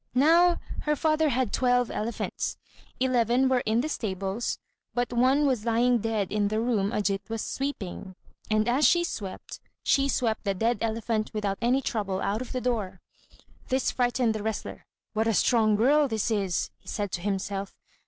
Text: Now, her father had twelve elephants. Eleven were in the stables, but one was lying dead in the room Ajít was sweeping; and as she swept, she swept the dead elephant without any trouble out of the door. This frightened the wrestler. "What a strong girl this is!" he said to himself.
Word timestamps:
Now, 0.15 0.59
her 0.85 0.95
father 0.95 1.29
had 1.29 1.53
twelve 1.53 1.91
elephants. 1.91 2.57
Eleven 2.99 3.47
were 3.47 3.61
in 3.67 3.81
the 3.81 3.87
stables, 3.87 4.57
but 4.95 5.13
one 5.13 5.45
was 5.45 5.63
lying 5.63 5.99
dead 5.99 6.31
in 6.31 6.47
the 6.47 6.59
room 6.59 6.89
Ajít 6.89 7.29
was 7.29 7.43
sweeping; 7.43 8.15
and 8.49 8.67
as 8.67 8.87
she 8.87 9.03
swept, 9.03 9.59
she 9.83 10.07
swept 10.09 10.43
the 10.43 10.55
dead 10.55 10.79
elephant 10.81 11.29
without 11.35 11.59
any 11.61 11.83
trouble 11.83 12.19
out 12.19 12.41
of 12.41 12.51
the 12.51 12.61
door. 12.61 12.99
This 13.67 13.91
frightened 13.91 14.33
the 14.33 14.41
wrestler. 14.41 14.87
"What 15.13 15.27
a 15.27 15.35
strong 15.35 15.75
girl 15.75 16.07
this 16.07 16.31
is!" 16.31 16.71
he 16.79 16.87
said 16.87 17.11
to 17.11 17.21
himself. 17.21 17.75